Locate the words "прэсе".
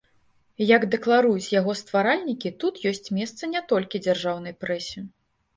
4.65-4.99